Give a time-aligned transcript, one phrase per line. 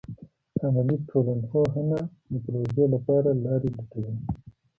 [0.63, 1.99] عملي ټولنپوهنه
[2.31, 4.13] د پروژو لپاره لارې لټوي.